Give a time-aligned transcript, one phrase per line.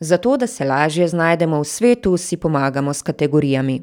[0.00, 3.82] Zato, da se lažje znajdemo v svetu, si pomagamo s kategorijami.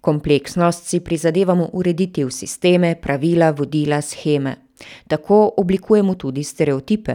[0.00, 4.56] Kompleksnost si prizadevamo urediti v sisteme, pravila, vodila, sheme.
[5.08, 7.14] Tako oblikujemo tudi stereotipe.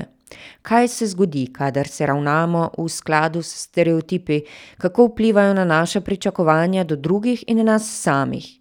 [0.61, 4.41] Kaj se zgodi, kadar se ravnamo v skladu s stereotipi,
[4.77, 8.59] kako vplivajo na naša pričakovanja do drugih in nas samih?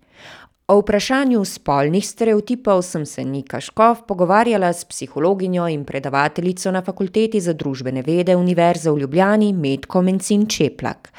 [0.69, 7.41] O vprašanju spolnih stereotipov sem se Nika Škof pogovarjala s psihologinjo in predavateljico na Fakulteti
[7.41, 11.13] za družbene vede Univerze v Ljubljani Metko Mencin Čeplak.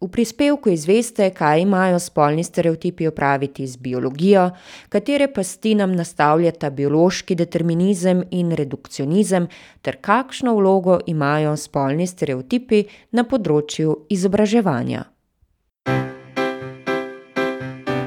[0.00, 4.50] V prispevku izveste, kaj imajo spolni stereotipi opraviti z biologijo,
[4.88, 9.48] katere pasti nam nastavljata biološki determinizem in redukcionizem
[9.82, 15.04] ter kakšno vlogo imajo spolni stereotipi na področju izobraževanja.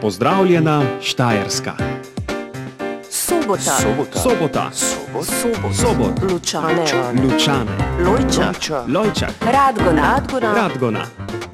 [0.01, 1.71] Pozdravljena Štajerska.
[3.09, 3.61] Sobota.
[3.61, 4.19] Sobota.
[4.19, 4.69] Sobota.
[4.71, 5.75] Sobot.
[5.75, 6.31] Sobot.
[6.31, 6.85] Lučane.
[7.23, 7.71] Lučane.
[8.05, 8.87] Lojčak.
[8.87, 9.31] Lojčak.
[9.41, 10.01] Radgona.
[10.01, 10.53] Radgona.
[10.53, 11.05] Radgona.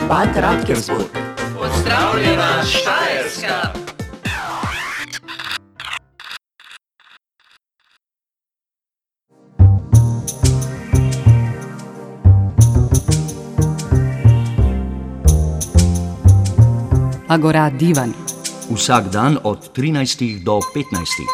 [0.10, 1.06] Bad Radkersburg.
[1.58, 3.70] Pozdravljena Štajerska.
[17.26, 18.14] Agora Divan.
[18.70, 21.26] Vsak dan od 13 do 15.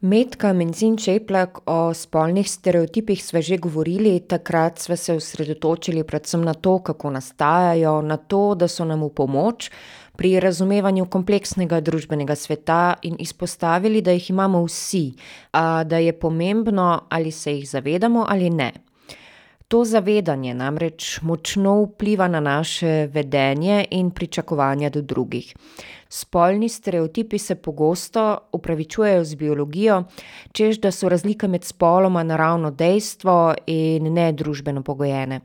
[0.00, 6.54] Metka Mencin Čeplak, o spolnih stereotipih sva že govorili, takrat sva se osredotočili predvsem na
[6.54, 9.70] to, kako nastajajo, na to, da so nam v pomoč
[10.14, 15.12] pri razumevanju kompleksnega družbenega sveta in izpostavili, da jih imamo vsi,
[15.58, 18.91] a da je pomembno, ali se jih zavedamo ali ne.
[19.72, 25.54] To zavedanje namreč močno vpliva na naše vedenje in pričakovanja do drugih.
[26.08, 30.02] Spolni stereotipi se pogosto opravičujejo z biologijo,
[30.52, 35.40] češ da so razlike med spoloma naravno dejstvo in ne družbeno pogojene.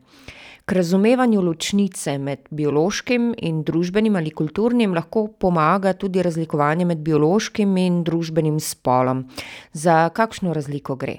[0.65, 7.77] K razumevanju ločnice med biološkim in družbenim ali kulturnim lahko pomaga tudi razlikovanje med biološkim
[7.77, 9.23] in družbenim spolom.
[9.71, 11.17] Za kakšno razliko gre?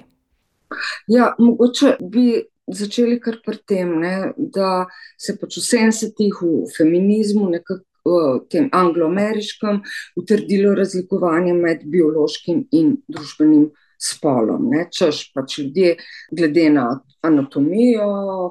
[1.07, 4.87] Ja, mogoče bi začeli kar pri tem, ne, da
[5.17, 9.81] se pač v sedemdesetih v feminizmu, nekako v tem angloameriškem,
[10.17, 13.69] utrdilo razlikovanje med biološkim in družbenim
[13.99, 15.95] spolom, ne, češ pač ljudje
[16.31, 16.87] glede na
[17.21, 18.07] anatomijo,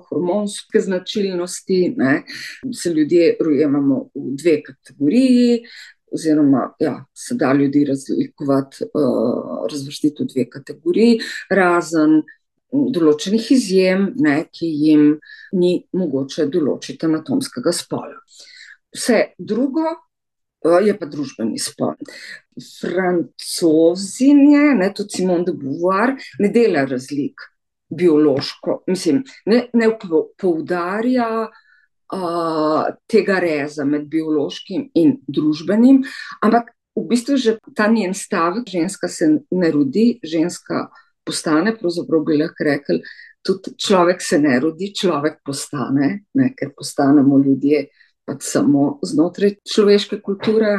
[0.08, 2.22] hormonske značilnosti, ne,
[2.74, 5.62] se ljudje rojevamo v dve kategoriji.
[6.08, 8.86] Oziroma, ja, se da ljudi razlikovati,
[9.70, 11.18] razvrstiti v dve kategoriji,
[11.52, 12.22] razen
[12.72, 15.06] določenih izjem, ne, ki jim
[15.56, 18.18] ni mogoče določiti anatomskega spola.
[18.94, 19.94] Vse drugo,
[20.84, 21.94] je pa družbeni spol.
[22.80, 27.46] Francozinje, ne, tudi Simone de Beauvoir, ne dela razlik
[27.88, 29.88] biološko, mislim, ne, ne
[30.36, 31.48] poudarja,
[33.08, 36.02] tega reza med biološkim in družbenim,
[36.44, 40.88] ampak v bistvu že ta njen stavek, ženska se ne rodi, ženska
[41.28, 42.98] postane, pravzaprav bi lahko rekli,
[43.44, 47.86] tudi človek se ne rodi, človek postane, ne, ker postanemo ljudje
[48.28, 50.74] pač samo znotraj človeške kulture.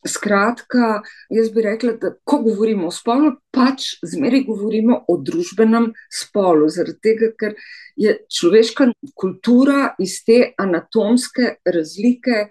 [0.00, 6.70] Skratka, jaz bi rekla, da ko govorimo o spolu, pač zmeraj govorimo o družbenem spolu,
[6.72, 7.52] zaradi tega, ker
[8.00, 12.46] je človeška kultura iz te anatomske razlike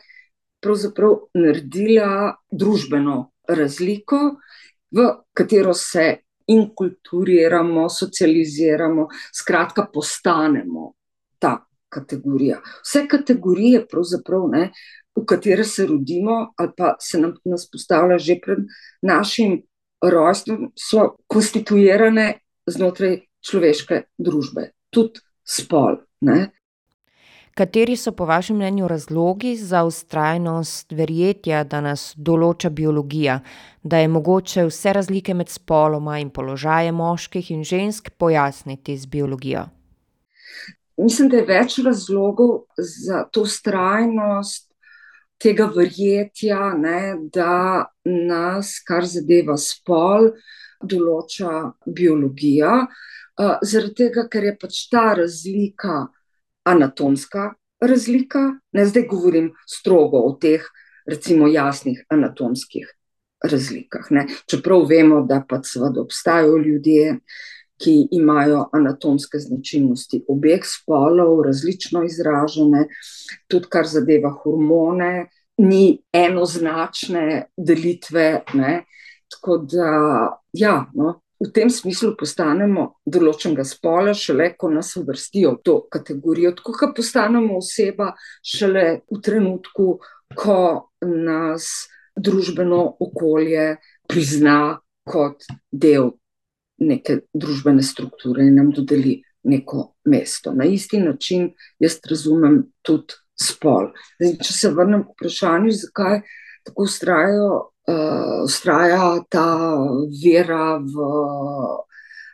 [0.60, 4.40] pravzaprav naredila družbeno razliko,
[4.92, 6.18] v katero se
[6.50, 10.94] inkulturiramo, socializiramo, skratka, postanemo
[11.40, 11.58] ta
[11.90, 12.60] kategorija.
[12.84, 13.86] Vse kategorije
[14.52, 14.72] ne,
[15.16, 18.60] v katere se rodimo ali pa se nam, nas postavlja že pred
[19.02, 19.62] našim
[20.02, 24.70] rojstvom, so konstituirane znotraj človeške družbe.
[24.90, 26.52] Tudi spol, ne.
[27.60, 33.34] Kateri so po vašem mnenju razlogi za vztrajnost verjetja, da nas določa biologija,
[33.84, 39.66] da je mogoče vse razlike med spoloma in položajem moških in žensk pojasniti z biologijo?
[41.04, 44.70] Mislim, da je več razlogov za to vztrajnost
[45.44, 50.30] tega verjetja, ne, da nas, kar zadeva spol,
[50.80, 52.86] določa biologija.
[53.40, 56.06] zaradi tega, ker je pač ta razlika
[56.70, 60.66] anatomska razlika, ne, zdaj govorim strogo o teh
[61.10, 62.90] recimo jasnih anatomskih
[63.44, 67.20] razlikah, ne, čeprav vemo, da pač seveda obstajajo ljudje,
[67.80, 72.88] ki imajo anatomske značilnosti obeh spolov, različno izražene,
[73.48, 75.30] tudi kar zadeva hormone,
[75.64, 78.84] ni enoznačne delitve, ne.
[79.32, 79.94] Tako da,
[80.54, 86.52] ja, no, v tem smislu postanemo določenega spola, šele ko nas uvrstijo v to kategorijo,
[86.58, 88.12] tako kot postanemo oseba,
[88.44, 89.88] šele v trenutku,
[90.36, 90.60] ko
[91.06, 91.70] nas
[92.20, 93.78] družbeno okolje
[94.10, 96.12] prizna kot del
[96.80, 99.18] neke družbene strukture in nam dodeli
[99.50, 100.52] neko mesto.
[100.56, 101.50] Na isti način
[101.80, 103.94] jaz razumem tudi spol.
[104.20, 106.22] Zdaj, če se vrnem k vprašanju, zakaj
[106.68, 107.52] tako ustrajajo,
[108.44, 109.48] ustraja ta
[110.24, 111.10] vera v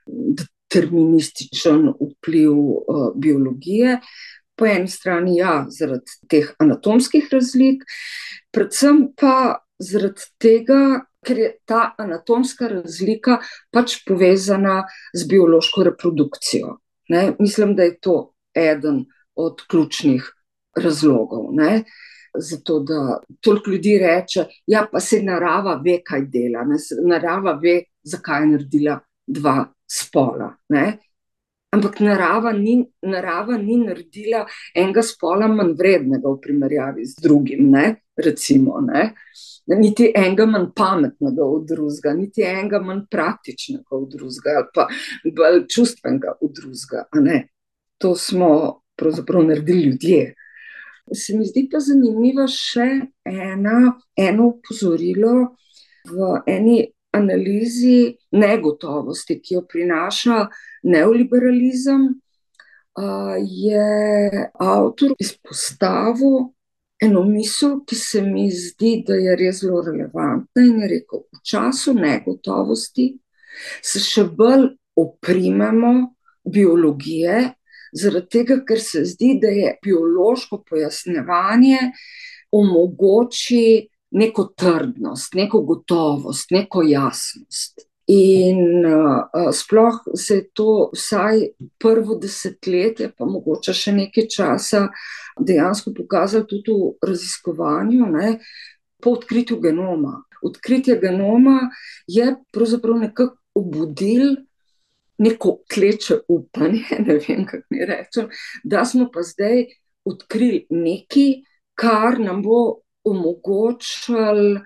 [0.05, 3.99] determinističen vpliv uh, biologije.
[4.55, 7.83] Po eni strani, ja, zaradi teh anatomskih razlik,
[8.55, 10.79] predvsem pa zaradi tega,
[11.25, 13.39] ker je ta anatomska razlika
[13.73, 16.77] pač povezana z biološko reprodukcijo.
[17.09, 17.33] Ne?
[17.39, 18.15] Mislim, da je to
[18.55, 19.05] eden
[19.35, 20.31] od ključnih
[20.77, 21.49] razlogov.
[21.51, 21.83] Ne?
[22.37, 26.77] Zato, da toliko ljudi reče, da ja, pa se narava ve, kaj dela, ne?
[27.07, 30.51] narava ve, zakaj je naredila dva spola.
[30.69, 30.85] Ne?
[31.75, 34.45] Ampak narava ni, narava ni naredila
[34.75, 37.69] enega spola manj vrednega v primerjavi z drugim.
[37.71, 37.85] Ne?
[38.15, 39.09] Recimo, ne?
[39.75, 44.87] niti enega manj pametnega od drugega, niti enega manj praktičnega od drugega, ali pa
[45.41, 47.05] bolj čustvenega od drugega.
[47.97, 48.49] To smo
[48.95, 50.33] pravzaprav naredili ljudje.
[51.13, 52.87] Se mi zdi pa zanimivo še
[53.29, 55.33] ena, eno upozorilo
[56.09, 56.79] v eni
[57.15, 60.45] analizi negotovosti, ki jo prinaša
[60.91, 62.07] neoliberalizem.
[63.45, 66.49] Je avtor izpostavil
[67.03, 70.63] eno misel, ki se mi zdi, da je res zelo relevantna.
[70.63, 73.11] In je rekel, v času negotovosti
[73.83, 75.93] se še bolj oprimemo
[76.47, 77.51] biologije,
[77.95, 81.79] zaradi tega, ker se zdi, da je biološko pojasnjevanje
[82.51, 87.87] omogoči neko trdnost, neko gotovost, neko jasnost.
[88.07, 91.41] In uh, sploh se je to vsaj
[91.81, 94.83] prvo desetletje, pa mogoče še nekaj časa,
[95.41, 98.35] dejansko pokazalo tudi v raziskovanju, ne,
[99.01, 100.19] po odkritju genoma.
[100.45, 101.71] Odkritje genoma
[102.07, 104.35] je pravzaprav nekako obudil
[105.17, 108.29] neko kleče upanje, ne vem, kako mi rečem,
[108.63, 109.65] da smo pa zdaj
[110.05, 111.31] odkrili nekaj,
[111.75, 114.61] kar nam bo omogočalo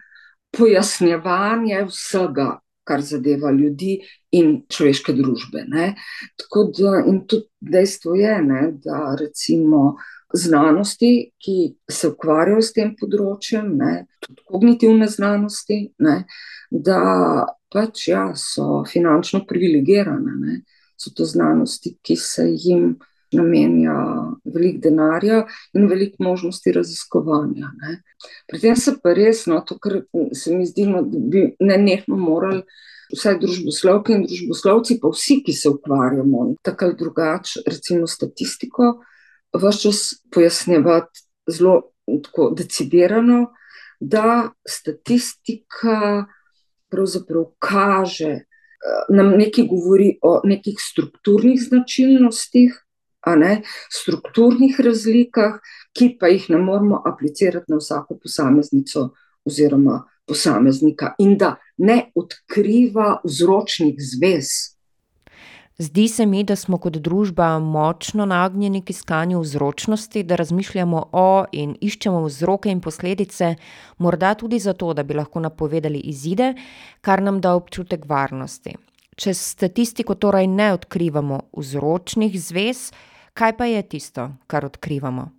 [0.58, 2.60] pojasnjevanje vsega
[2.90, 4.00] kar zadeva ljudi
[4.36, 5.66] in človeške družbe.
[5.70, 5.92] Ne.
[6.42, 9.84] Tako da, in tudi dejstvo je, ne, da recimo
[10.34, 11.12] znanosti,
[11.42, 11.58] ki
[11.92, 13.94] se ukvarjajo s tem področjem, ne,
[14.26, 16.18] tudi kognitivne znanosti, ne,
[16.70, 17.00] da
[17.72, 20.36] pač ja, so finančno privilegirane.
[20.40, 20.62] Ne.
[21.00, 22.98] So to znanosti, ki se jim
[23.32, 23.94] namenja
[24.44, 25.44] veliko denarja
[25.78, 27.72] in veliko možnosti raziskovanja.
[27.82, 28.00] Ne.
[28.50, 30.02] Pri tem se pa res, no, to, kar
[30.34, 32.64] se mi zdi, no, da bi ne nekmo morali.
[33.10, 39.00] Vsaj družboslovke in družboslovci, pa vsi, ki se ukvarjamo tako ali drugače, recimo statistiko,
[39.58, 41.80] vse čas pojasnjevati zelo
[42.28, 43.48] tako decidirano,
[44.00, 46.28] da statistika
[46.90, 48.46] pravzaprav kaže, eh,
[49.10, 52.86] nam nekaj govori o nekih strukturnih značilnostih,
[53.36, 55.60] ne, strukturnih razlikah,
[55.94, 59.10] ki pa jih ne moramo aplicirati na vsako posameznico
[59.46, 64.79] oziroma posameznika, in da ne odkriva vzročnih zvez.
[65.82, 71.46] Zdi se mi, da smo kot družba močno nagnjeni k iskanju vzročnosti, da razmišljamo o
[71.52, 73.54] in iščemo vzroke in posledice,
[73.98, 76.54] morda tudi zato, da bi lahko napovedali izide,
[77.02, 78.76] kar nam da občutek varnosti.
[79.16, 82.90] Če s statistiko torej ne odkrivamo vzročnih zvez,
[83.34, 85.30] kaj pa je tisto, kar odkrivamo?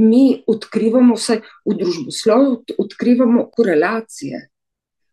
[0.00, 4.46] Mi odkrivamo vse v družboslovju, odkrivamo korelacije.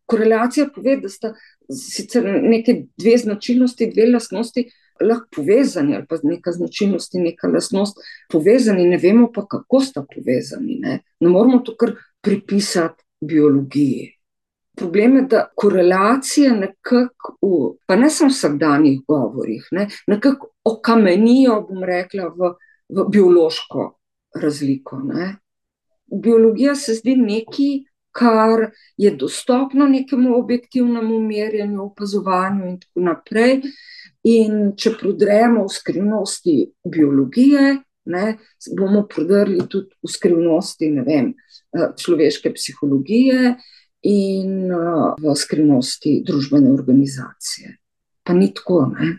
[0.08, 1.36] Korelacija pove, da sta
[1.70, 4.66] sicer neke dve značilnosti, dve lastnosti
[5.02, 7.98] lahko povezani, ali pa neka značilnost in neka lastnost
[8.32, 10.80] povezani, ne vemo pa, kako sta povezani.
[10.80, 14.16] Ne, ne moramo to kar pripisati biologiji.
[14.80, 21.84] Problem je, da korelacije nekako, pa ne samo v vsakdanjih govorih, ne, nekako okamenijo, bom
[21.84, 22.54] rekla, v,
[22.90, 23.90] v biološko
[24.42, 25.02] razliko.
[25.04, 25.36] Ne.
[26.24, 27.74] Biologija se zdi nekaj,
[28.20, 28.66] kar
[28.98, 33.62] je dostopno nekemu objektivnemu merjenju, opazovanju in tako naprej.
[34.28, 37.78] In če prodremo v skrivnosti biologije,
[38.12, 38.26] ne,
[38.76, 41.32] bomo prodrli tudi v skrivnosti vem,
[41.72, 43.54] človeške psihologije
[44.10, 47.78] in uh, v skrivnosti družbene organizacije.
[48.24, 48.86] Pa ni tako.
[48.92, 49.16] Ne?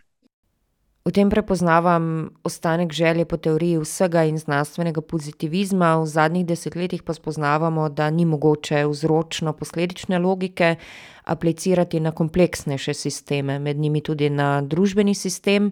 [1.00, 7.16] V tem prepoznavam ostanek želje po teoriji vsega in znanstvenega pozitivizma, v zadnjih desetletjih pa
[7.16, 10.76] spoznavamo, da ni mogoče vzročno-posledične logike,
[11.24, 15.70] aplicirati na kompleksnejše sisteme, med njimi tudi na družbeni sistem.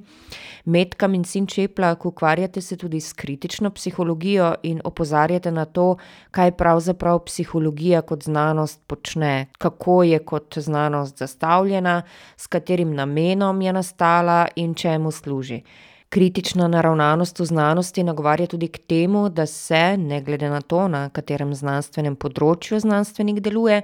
[0.65, 5.97] Metka Mincin Čeplak, ukvarjate se tudi s kritično psihologijo in opozarjate na to,
[6.31, 12.03] kaj pravzaprav psihologija kot znanost počne, kako je kot znanost zastavljena,
[12.37, 15.63] s katerim namenom je nastala in čemu služi.
[16.09, 21.09] Kritična naravnanost v znanosti nagovarja tudi k temu, da se, ne glede na to, na
[21.13, 23.83] katerem znanstvenem področju znanstvenik deluje,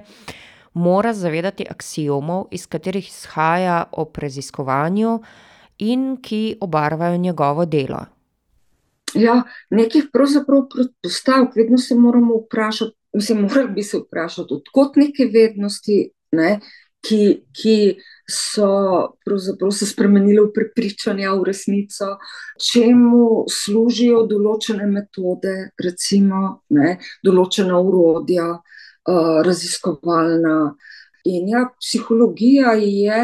[0.75, 5.19] mora zavedati aksiomov, iz katerih izhaja ob raziskovanju
[5.79, 8.05] in ki obarvajo njegovo delo.
[9.15, 15.29] Ja, nekih pravzaprav predpostavk, vedno se moramo vprašati, mislim, morali bi se vprašati, odkot neke
[15.33, 16.59] vednosti, ne,
[17.07, 17.77] ki, ki
[18.29, 19.15] so
[19.71, 22.17] se spremenile v prepričanja, v resnico,
[22.71, 28.49] čemu služijo določene metode, recimo, ne, določena urodja,
[29.45, 30.75] raziskovalna.
[31.25, 33.21] In ja, psihologija je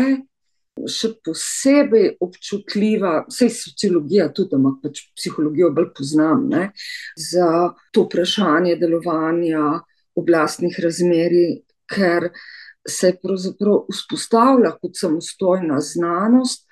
[0.90, 6.72] še posebej občutljiva, vse sociologija tudi, ampak pač psihologijo bolj poznam, ne,
[7.20, 9.82] za to vprašanje delovanja
[10.18, 11.60] oblastnih razmerij,
[11.92, 12.32] ker
[12.88, 16.66] se je pravzaprav vzpostavila kot samostojna znanost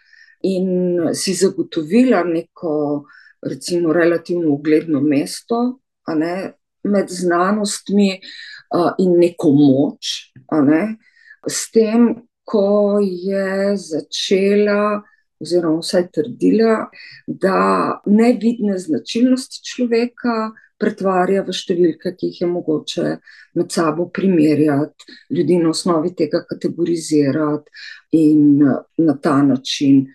[0.48, 2.72] in si zagotovila neko,
[3.46, 5.80] recimo, relativno ugledno mesto
[6.16, 8.12] ne, med znanostmi
[8.76, 10.32] uh, in neko moč.
[10.52, 10.96] Ne,
[11.48, 12.14] s tem,
[12.50, 15.02] ko je začela,
[15.40, 16.90] oziroma vsaj trdila,
[17.28, 23.08] da nevidne značilnosti človeka pretvarja v številke, ki jih je mogoče
[23.60, 27.72] med sabo primerjati, ljudi na osnovi tega kategorizirati
[28.20, 30.06] in na ta način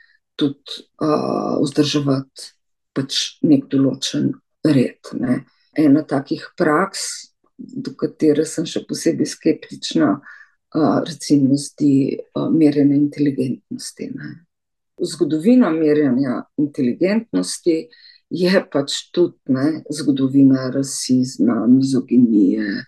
[0.41, 2.51] tudi uh, vzdrževati
[2.95, 4.33] pač nek določen
[4.65, 5.13] red.
[5.21, 5.43] Ne.
[5.77, 10.15] Ena takih praks, do katere sem še posebej skeptična,
[11.07, 14.11] recimo zdi merjenje inteligentnosti.
[14.15, 14.33] Ne.
[14.99, 17.77] Zgodovina merjenja inteligentnosti
[18.35, 22.85] je pač tudi ne, zgodovina rasizma, mizoginije.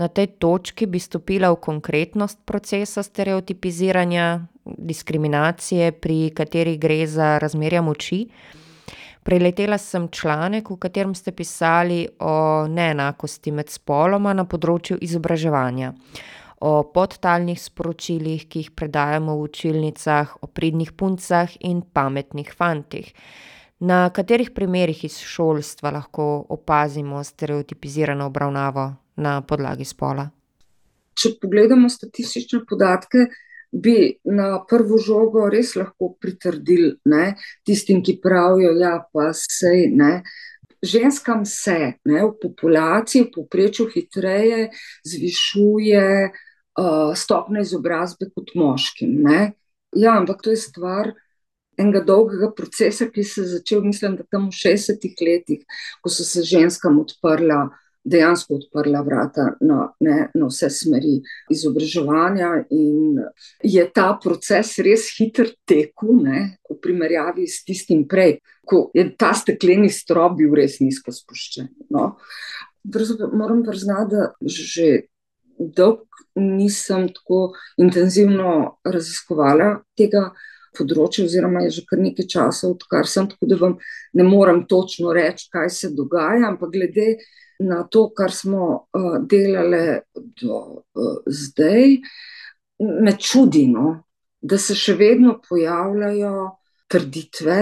[0.00, 7.82] Na tej točki bi stopila v konkretnost procesa stereotipiziranja, diskriminacije, pri kateri gre za razmerja
[7.84, 8.22] moči.
[9.30, 15.92] Preletela sem članek, v katerem ste pisali o neenakosti med spoloma na področju izobraževanja,
[16.66, 23.12] o podtalnih sporočilih, ki jih predajamo v učilnicah, o pridnih puncah in pametnih fantih.
[23.86, 28.88] Na katerih primerih iz šolstva lahko opazimo stereotipizirano obravnavo
[29.22, 30.26] na podlagi spola?
[31.14, 33.28] Če pogledamo statistične podatke,
[33.72, 37.34] bi na prvo žogo res lahko pritrdili ne,
[37.66, 40.20] tistim, ki pravijo, da ja, pa se ne.
[40.82, 44.70] Ženskam se ne, v populaciji v povprečju hitreje
[45.04, 49.18] zvišuje uh, stopnja izobrazbe kot moškim.
[49.26, 49.40] Ne.
[49.92, 51.12] Ja, ampak to je stvar
[51.80, 56.26] enega dolgega procesa, ki se je začel, mislim, da tam v 60-ih letih, ko so
[56.26, 57.68] se ženskam odprla,
[58.04, 61.18] dejansko odprla vrata na, ne, na vse smeri
[61.52, 63.18] izobraževanja, in
[63.62, 69.34] je ta proces res hiter tekel, ne, v primerjavi s tistim prej, ko je ta
[69.36, 71.68] stekleni strop bil res nizko spuščen.
[71.90, 72.14] No.
[73.36, 74.86] Moram priznati, da že
[75.58, 76.06] dolgo
[76.40, 80.30] nisem tako intenzivno raziskovala tega
[80.76, 83.76] področje, oziroma je že kar nekaj časa, odkar sem tako, da vam
[84.14, 87.16] ne morem točno reči, kaj se dogaja, ampak glede
[87.60, 90.00] na to, kar smo uh, delali
[90.40, 91.98] do uh, zdaj,
[92.80, 93.98] me čudi, no,
[94.40, 96.46] da se še vedno pojavljajo
[96.90, 97.58] trditve,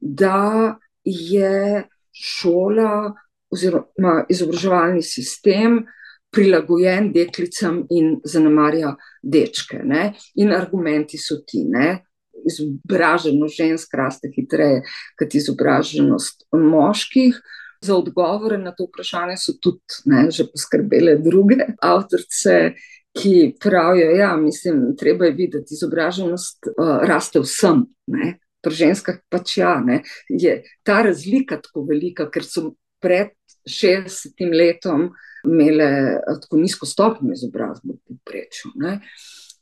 [0.00, 3.14] da je šola
[3.50, 5.86] oziroma izobraževalni sistem.
[6.28, 8.90] Prilagojen deklicam in zanemarja
[9.24, 9.78] dečke.
[9.80, 10.10] Ne?
[10.36, 11.86] In argumenti so ti, ne?
[12.46, 14.82] Izobraženost žensk raste hitreje
[15.18, 17.40] kot izobraženost moških.
[17.80, 22.72] Za odgovore na to vprašanje so tudi ne, že poskrbele druge avtorice,
[23.18, 24.32] ki pravijo, da ja,
[24.98, 27.86] treba je videti, izobraženost uh, raste vsem.
[28.10, 28.36] Ne.
[28.62, 33.30] Pri ženskah pač ja, ne, je ta razlika tako velika, ker so pred
[33.68, 35.12] 60 letom
[35.46, 38.72] imele tako nizko stopnjo izobrazbe v povprečju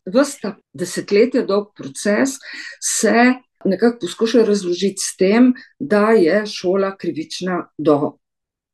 [0.06, 2.36] vsta desetletja dolg proces
[2.82, 3.34] se
[3.64, 8.18] nekako poskuša razložiti s tem, da je šola krivična do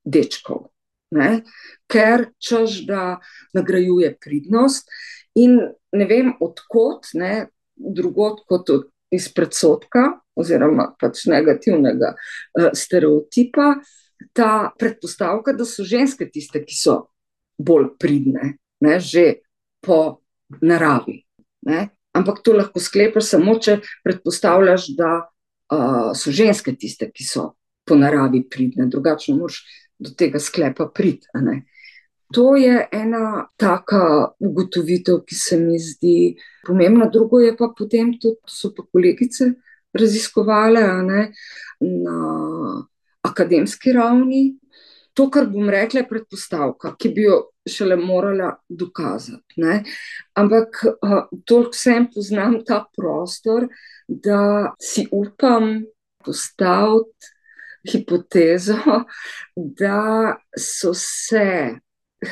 [0.05, 0.69] dečkov.
[1.13, 1.43] Ne?
[1.89, 3.21] Ker čež, da
[3.55, 4.89] nagrajuje pridnost,
[5.35, 5.59] in
[5.93, 13.75] ne vem, odkot, ne, drugot kot od, iz predsotka, oziroma pač negativnega uh, stereotipa,
[14.33, 16.97] ta predpostavka, da so ženske tiste, ki so
[17.61, 19.43] bolj pridne, ne, že
[19.85, 20.22] po
[20.61, 21.23] naravi.
[21.69, 21.89] Ne?
[22.13, 27.53] Ampak to lahko sklepaš samo, če predpostavljaš, da uh, so ženske tiste, ki so
[27.89, 29.63] po naravi pridne, drugače moraš
[30.03, 31.29] do tega sklepa priti.
[32.33, 37.11] To je ena taka ugotovitev, ki se mi zdi pomembna.
[37.13, 39.53] Drugo je pa potem to so pa kolegice
[39.93, 41.27] raziskovale ne,
[41.81, 42.17] na
[43.23, 44.57] akademski ravni.
[45.13, 47.39] To, kar bom rekla, je predpostavka, ki bi jo
[47.69, 49.61] šele morala dokazati.
[49.61, 49.83] Ne?
[50.39, 50.81] Ampak
[51.45, 53.69] toliko sem poznam ta prostor,
[54.09, 55.85] da si upam
[56.25, 57.33] postaviti
[57.93, 58.79] hipotezo,
[59.57, 61.77] da so se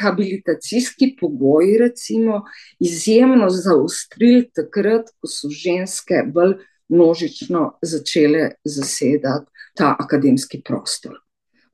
[0.00, 2.42] habilitacijski pogoji, recimo,
[2.78, 6.54] izjemno zaostrili takrat, ko so ženske bolj
[6.88, 11.18] množično začele zasedati ta akademski prostor.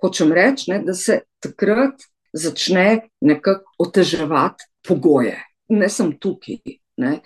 [0.02, 2.02] Hočem reči, ne, da se takrat
[2.36, 5.38] začne nekako oteževati pogoje,
[5.68, 6.58] ne samo tukaj.
[6.96, 7.20] Ne.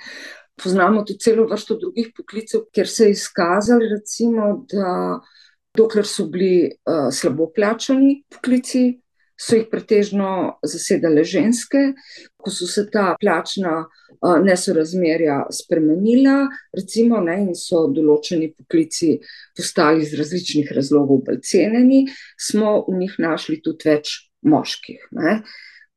[0.62, 5.20] Poznamo tudi celo vrsto drugih poklicev, kjer se je izkazalo, recimo, da
[5.76, 9.00] dokler so bili uh, slabo plačani poklici,
[9.40, 11.94] so jih pretežno zasedale ženske,
[12.36, 13.86] ko so se ta plačna
[14.44, 19.14] nesorazmerja spremenila, recimo, ne, in so določeni poklici
[19.56, 22.02] postali iz različnih razlogov bolj cenjeni,
[22.36, 25.08] smo v njih našli tudi več moških.
[25.16, 25.40] Ne.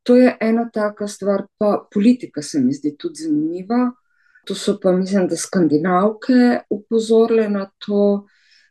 [0.08, 3.90] To je ena taka stvar, pa politika se mi zdi tudi zanimiva.
[4.48, 8.26] To so pa, mislim, da skandinavke upozorile na to,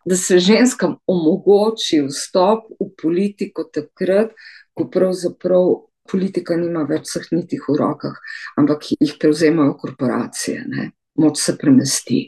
[0.05, 4.35] da se ženskam omogoči vstop v politiko takrat,
[4.75, 5.73] ko pravzaprav
[6.11, 8.19] politika nima več vseh nitih v rokah,
[8.59, 10.91] ampak jih prevzemajo korporacije, ne?
[11.21, 12.23] moč se premesti.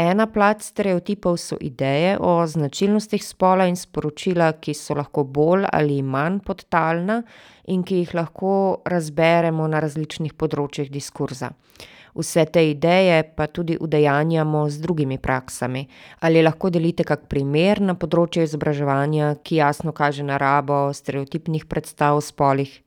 [0.00, 5.98] Ena plat stereotipov so ideje o značilnostih spola in sporočila, ki so lahko bolj ali
[6.02, 7.20] manj podtalna
[7.68, 8.52] in ki jih lahko
[8.86, 11.50] razberemo na različnih področjih diskurza
[12.14, 15.86] vse te ideje pa tudi udejanjamo z drugimi praksami.
[16.20, 22.18] Ali lahko delite kak primer na področju izobraževanja, ki jasno kaže na rabo stereotipnih predstav
[22.18, 22.80] o spolih?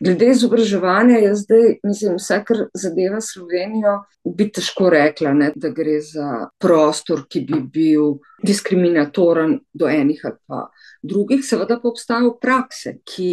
[0.00, 3.96] Glede izobraževanja, jaz zdaj, mislim, vse, kar zadeva Slovenijo,
[4.38, 8.16] bi težko rekla, ne, da gre za prostor, ki bi bil
[8.46, 10.62] diskriminatoren do enih ali pa
[11.02, 11.44] drugih.
[11.44, 13.30] Seveda pa obstajajo prakse, ki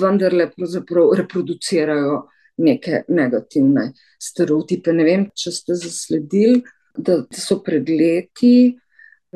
[0.00, 0.50] vendarle
[1.20, 2.20] reproducirajo
[2.60, 4.92] neke negativne stereotipe.
[4.92, 6.60] Ne vem, če ste zasledili,
[6.96, 8.76] da so pred leti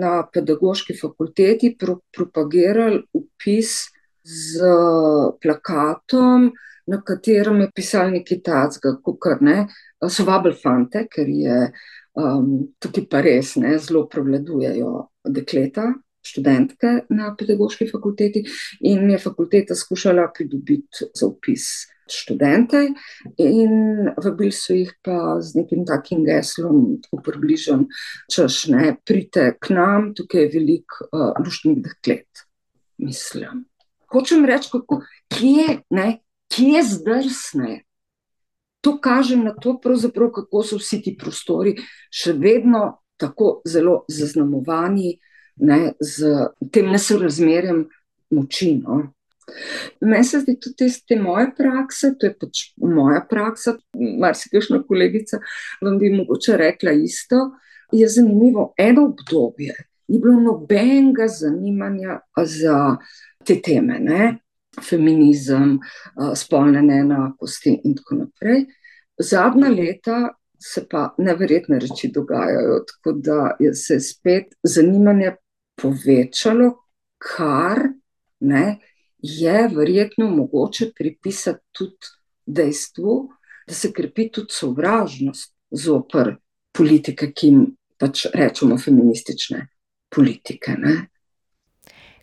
[0.00, 3.76] na pedagoški fakulteti pro propagirali upis
[4.24, 4.70] z
[5.42, 6.50] plakatom,
[6.86, 9.64] na katerem je pisal nekaj tacga, kot ne,
[10.10, 11.60] so vabili fante, ker je
[12.20, 12.50] um,
[12.82, 14.96] tukaj pa res ne, zelo prevladujejo
[15.38, 15.92] dekleta.
[16.24, 18.40] Študentke na pedagoški fakulteti,
[18.88, 21.66] in je fakulteta skušala pridobiti za upis
[22.10, 22.80] študente,
[23.40, 27.86] in vabili so jih pa z nekim takim geslom, tako približen,
[28.32, 32.44] češ ne, pridite k nam, tukaj je veliko uh, luštnih deklet,
[32.98, 33.64] mislim.
[34.12, 35.00] Hočem reči, kako,
[35.32, 36.08] kje, ne,
[36.52, 37.82] kje zdrsne.
[38.84, 41.72] To kaže na to, kako so vsi ti prostori
[42.12, 45.14] še vedno tako zelo zaznamovani
[45.56, 47.84] ne, z tem nesorazmerjem
[48.30, 48.74] moči.
[48.82, 49.14] No.
[50.00, 53.76] Meni se zdi tudi iz te moje prakse, to je pač moja praksa,
[54.20, 55.40] marsikajšna kolegica
[55.82, 57.50] vam bi mogoče rekla isto.
[57.92, 59.74] Je zanimivo, eno obdobje
[60.08, 62.96] ni bilo nobenega zanimanja za
[63.44, 64.38] te teme, ne?
[64.82, 65.76] feminizem,
[66.34, 68.64] spolne neenakosti in tako naprej.
[69.22, 70.16] Zadnja leta
[70.58, 73.38] se pa neverjetne reči dogajajo, tako da
[73.74, 75.36] se je spet zanimanje
[75.78, 76.72] povečalo,
[77.22, 77.84] kar
[78.40, 78.64] ne,
[79.24, 82.12] je verjetno mogoče pripisati tudi
[82.46, 83.28] dejstvu,
[83.66, 86.36] da se krepi tudi sovražnost zoper
[86.76, 87.62] politike, ki jim
[87.98, 89.62] pač rečemo feministične
[90.14, 90.76] politike.
[90.78, 90.96] Ne?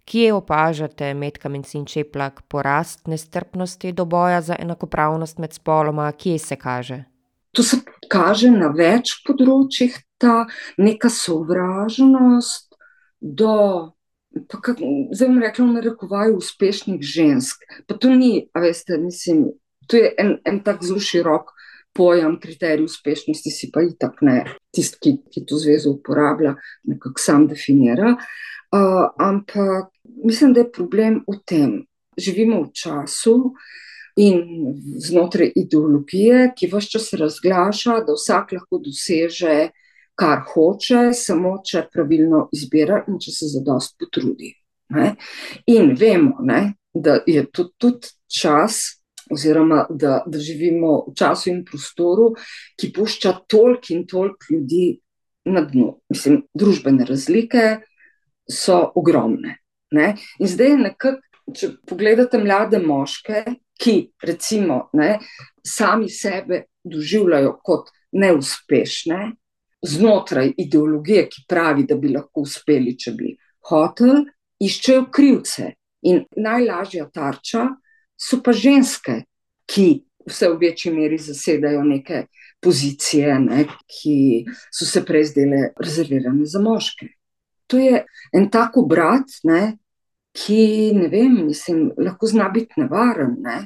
[0.05, 6.55] Kje opažate, Medka Mencin Čeplak, porast nestrpnosti do boja za enakopravnost med spoloma, kje se
[6.55, 7.03] kaže?
[7.51, 10.45] To se kaže na več področjih, ta
[10.77, 12.77] neka sovražnost
[13.21, 13.55] do
[14.47, 14.57] pa,
[15.11, 17.65] zdaj bom rekla, v narekovaju uspešnih žensk.
[17.87, 19.51] Pa to ni, veste, mislim,
[19.87, 21.51] to je en, en tak zelo širok
[21.93, 26.55] pojem, kriterij uspešnosti, si pa itak ne, tisti, ki, ki to zvezo uporablja,
[26.87, 28.15] nekako sam definira.
[28.71, 29.91] Uh, ampak
[30.23, 31.73] mislim, da je problem v tem,
[32.17, 33.53] živimo v času.
[34.19, 34.41] In
[34.99, 39.80] znotraj ideologije, ki vse čas razglaša, da vsak lahko doseže uh,
[40.15, 44.51] kar hoče, samo če pravilno izbira in če se zadost potrudi.
[44.95, 45.13] Ne?
[45.71, 48.81] In vemo, ne, da je to tudi čas,
[49.31, 52.33] oziroma da, da živimo v času in prostoru,
[52.79, 54.99] ki pušča toliko in toliko ljudi
[55.45, 55.93] na dnu.
[56.11, 57.65] Mislim, družbene razlike
[58.51, 59.57] so ogromne.
[59.95, 60.15] Ne?
[60.39, 61.17] In zdaj je nekako,
[61.55, 63.43] če pogledate mlade moške,
[63.81, 65.15] ki recimo ne,
[65.65, 69.31] sami sebe doživljajo kot neuspešne,
[69.81, 73.33] znotraj ideologije, ki pravi, da bi lahko uspeli, če bi
[73.69, 74.25] hoteli,
[74.61, 75.73] iščejo krivce.
[76.09, 77.67] In najlažja tarča
[78.17, 79.21] so pa ženske,
[79.69, 79.87] ki
[80.27, 82.25] vse v večji meri zasedajo neke
[82.61, 87.07] pozicije, ne, ki so se prej zdele rezervirane za moške.
[87.71, 89.77] To je en tak obrat, ne,
[90.35, 93.35] ki ne vem, mislim, lahko zna biti nevaren.
[93.41, 93.57] Ne.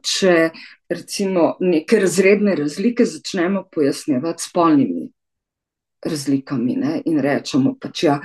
[0.00, 0.50] Če
[0.90, 5.08] recimo neke razredne razlike začnemo pojasnjevati s polnimi
[6.04, 8.18] razlikami ne, in rečemo, pač ja,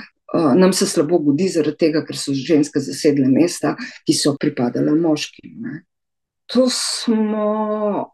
[0.55, 3.75] nam se slabo godi zaradi tega, ker so ženske zasedle mesta,
[4.07, 5.55] ki so pripadale moškim.
[5.63, 5.81] Ne.
[6.53, 8.11] To smo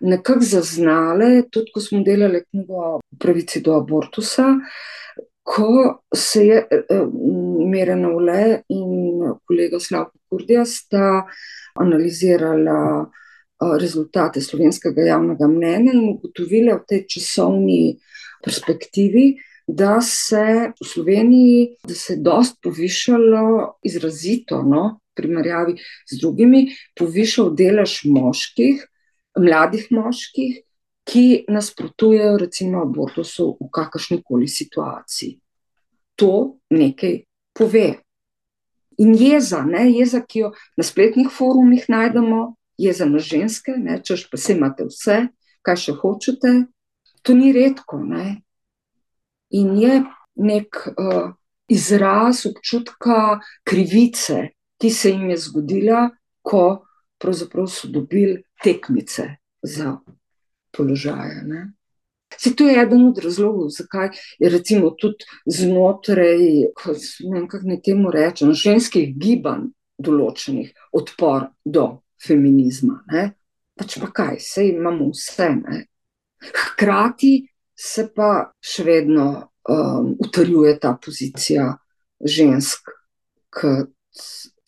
[0.00, 4.54] nekako zaznali, tudi ko smo delali knjigo o pravici do abortusa,
[5.42, 6.60] ko se je
[7.70, 11.24] Mirena Ule in kolega Slavko Kurdija sta
[11.74, 13.10] analizirala
[13.60, 17.82] rezultate slovenskega javnega mnenja in ugotovila v tej časovni
[18.44, 19.34] perspektivi,
[19.66, 25.76] da se v Sloveniji, da se je dost povišalo izrazito, no, v primerjavi
[26.10, 26.64] z drugimi,
[26.98, 28.82] povišal delež moških,
[29.38, 30.60] mladih moških,
[31.10, 35.38] ki nasprotujejo recimo abortusu v kakršni koli situaciji.
[36.16, 37.22] To nekaj
[37.56, 37.88] pove.
[39.00, 44.28] In jeza, ne, jeza, ki jo na spletnih forumih najdemo, jeza na ženske, ne, češ
[44.30, 45.18] pa se imate vse,
[45.66, 46.52] kaj še hočete,
[47.22, 48.00] to ni redko.
[48.00, 48.40] Ne.
[49.56, 50.00] In je
[50.40, 51.32] nek uh,
[51.68, 56.06] izraz občutka krivice, ki se jim je zgodila,
[56.42, 56.86] ko
[57.20, 59.26] pravzaprav so dobili tekmice
[59.62, 59.98] za
[60.72, 61.42] položaje.
[61.44, 61.66] Ne.
[62.38, 66.38] Se to je eden od razlogov, zakaj je recimo tudi znotraj,
[66.76, 73.00] kako naj temu rečem, ženskih gibanj določenih odpor do feminizma.
[73.12, 73.30] Ne.
[73.78, 75.48] Pač pa kaj, vse imamo vse.
[75.60, 75.84] Ne.
[76.40, 77.34] Hkrati
[77.76, 81.70] se pa še vedno um, utrjuje ta pozicija
[82.20, 82.90] žensk,
[83.50, 83.92] kot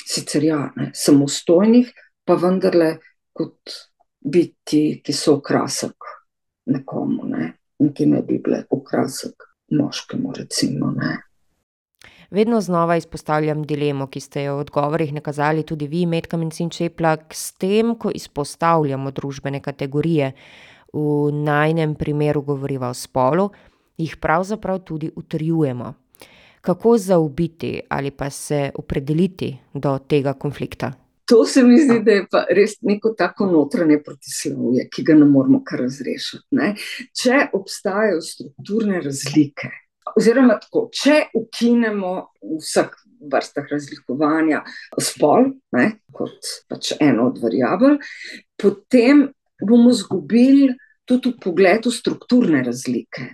[0.07, 1.93] sicer ja, ne, samostojnih,
[2.25, 2.95] pa vendarle
[3.33, 3.75] kot
[4.23, 6.11] biti, ki so okrasek
[6.73, 7.53] nekomu, ne?
[7.83, 10.33] in ki ne bi bile okrasek moškemu.
[10.37, 10.93] Recimo,
[12.33, 17.35] Vedno znova izpostavljam dilemo, ki ste jo v odgovorih nakazali tudi vi, Metka Mencin Čeplak,
[17.37, 20.31] s tem, ko izpostavljamo družbene kategorije,
[20.93, 23.51] v najnem primeru govoriva o spolu,
[23.99, 25.93] jih pravzaprav tudi utrjujemo.
[26.61, 30.93] Kako zaobiti ali pa se opredeliti do tega konflikta?
[31.25, 35.29] To se mi zdi, da je pa res neko tako notranje protislovje, ki ga ne
[35.29, 36.47] moramo kar razrešiti.
[36.57, 36.75] Ne?
[37.13, 39.69] Če obstajajo strukturne razlike,
[40.19, 42.93] oziroma tako, če ukinemo v vseh
[43.33, 44.63] vrstah razlikovanja
[45.01, 45.87] spol, ne?
[46.13, 47.99] kot pač eno od variabel,
[48.59, 49.29] potem
[49.63, 50.73] bomo izgubili
[51.09, 53.29] tudi v pogledu strukturne razlike.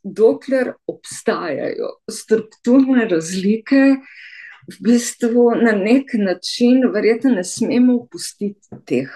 [0.00, 4.00] Dokler obstajajo strukturne razlike,
[4.70, 9.12] v bistvu na nek način, verjetno, ne smemo opustiti teh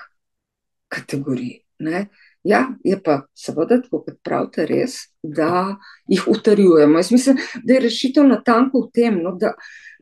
[0.92, 1.60] kategorij.
[1.84, 2.06] Ne?
[2.44, 5.78] Ja, je pa seveda, kot pravite, res, da
[6.10, 7.00] jih utrjujemo.
[7.00, 9.54] Jaz mislim, da je rešitev na tanko v tem, no, da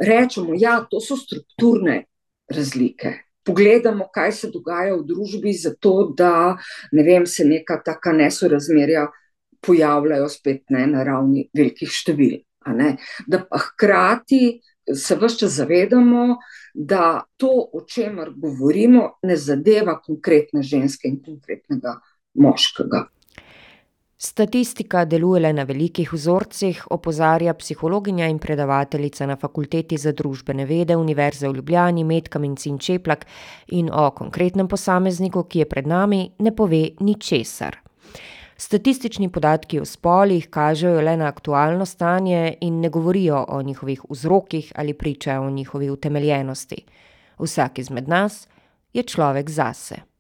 [0.03, 2.03] rečemo, da ja, to so strukturne
[2.51, 3.15] razlike.
[3.47, 6.57] Pogledamo, kaj se dogaja v družbi, zato da
[6.93, 9.07] ne vem, se neka taka nesorazmerja
[9.63, 12.41] pojavljajo spet ne, na ravni velikih števil.
[13.27, 14.61] Da pa hkrati
[14.95, 16.37] se vse čas zavedamo,
[16.75, 22.01] da to, o čemer govorimo, ne zadeva konkretne ženske in konkretnega
[22.35, 23.07] moškega.
[24.23, 30.97] Statistika deluje le na velikih vzorcih, opozarja psihologinja in predavateljica na fakulteti za družbene vede
[30.97, 33.27] Univerze v Ljubljani, Metka Mencin Čeplak,
[33.67, 37.81] in o konkretnem posamezniku, ki je pred nami, ne pove ničesar.
[38.57, 44.73] Statistični podatki o spolih kažejo le na aktualno stanje in ne govorijo o njihovih vzrokih
[44.77, 46.85] ali pričajo o njihovi utemeljenosti.
[47.39, 48.49] Vsak izmed nas
[48.93, 50.12] je človek zase.